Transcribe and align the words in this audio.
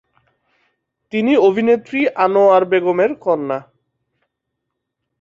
তিনি 1.13 1.33
অভিনেত্রী 1.47 2.01
আনোয়ার 2.25 2.63
বেগমের 2.65 3.11
কন্যা। 3.23 3.59